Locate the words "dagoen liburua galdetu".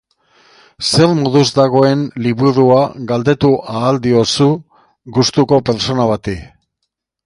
1.57-3.53